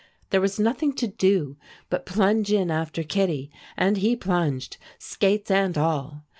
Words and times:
There 0.31 0.41
was 0.41 0.59
nothing 0.59 0.93
to 0.93 1.05
do 1.07 1.57
but 1.87 2.07
plunge 2.07 2.51
in 2.51 2.71
after 2.71 3.03
Kittie, 3.03 3.51
and 3.77 3.97
he 3.97 4.15
plunged, 4.15 4.77
skates 4.97 5.51
and 5.51 5.77
all. 5.77 6.23